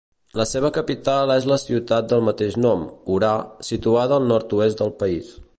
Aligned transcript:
La 0.39 0.45
seva 0.51 0.71
capital 0.77 1.33
és 1.33 1.45
la 1.51 1.57
ciutat 1.65 2.09
del 2.13 2.25
mateix 2.31 2.59
nom, 2.65 2.89
Orà, 3.19 3.31
situada 3.71 4.21
al 4.23 4.29
nord-oest 4.35 4.83
del 4.85 4.99
país. 5.05 5.35